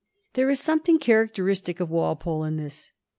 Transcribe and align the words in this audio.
There 0.33 0.49
is 0.49 0.59
something 0.59 0.97
characteristic 0.97 1.79
of 1.79 1.91
Walpole 1.91 2.43
in 2.43 2.57
this. 2.57 2.91